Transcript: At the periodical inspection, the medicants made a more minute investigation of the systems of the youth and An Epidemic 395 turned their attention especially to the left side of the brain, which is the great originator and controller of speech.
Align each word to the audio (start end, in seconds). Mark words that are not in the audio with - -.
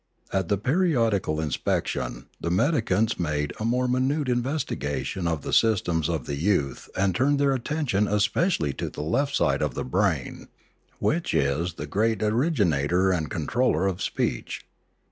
At 0.33 0.47
the 0.47 0.57
periodical 0.57 1.39
inspection, 1.39 2.25
the 2.39 2.49
medicants 2.49 3.19
made 3.19 3.53
a 3.59 3.65
more 3.65 3.87
minute 3.87 4.29
investigation 4.29 5.27
of 5.27 5.43
the 5.43 5.53
systems 5.53 6.09
of 6.09 6.25
the 6.25 6.37
youth 6.37 6.89
and 6.95 7.03
An 7.03 7.09
Epidemic 7.11 7.15
395 7.15 7.17
turned 7.19 7.39
their 7.39 7.53
attention 7.53 8.07
especially 8.07 8.73
to 8.73 8.89
the 8.89 9.03
left 9.03 9.35
side 9.35 9.61
of 9.61 9.75
the 9.75 9.85
brain, 9.85 10.47
which 10.97 11.35
is 11.35 11.73
the 11.75 11.85
great 11.85 12.23
originator 12.23 13.11
and 13.11 13.29
controller 13.29 13.85
of 13.85 14.01
speech. 14.01 14.65